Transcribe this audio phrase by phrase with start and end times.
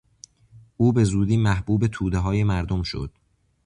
[0.77, 3.11] او به زودی محبوب تودههای مردم شد.